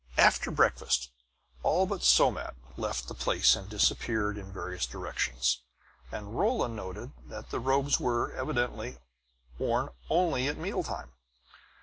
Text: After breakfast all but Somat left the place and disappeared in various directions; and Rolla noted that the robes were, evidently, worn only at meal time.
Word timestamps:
After 0.17 0.49
breakfast 0.49 1.11
all 1.61 1.85
but 1.85 2.01
Somat 2.01 2.55
left 2.75 3.07
the 3.07 3.13
place 3.13 3.55
and 3.55 3.69
disappeared 3.69 4.35
in 4.35 4.51
various 4.51 4.87
directions; 4.87 5.59
and 6.11 6.35
Rolla 6.39 6.69
noted 6.69 7.11
that 7.27 7.51
the 7.51 7.59
robes 7.59 7.99
were, 7.99 8.33
evidently, 8.33 8.97
worn 9.59 9.89
only 10.09 10.47
at 10.47 10.57
meal 10.57 10.81
time. 10.81 11.11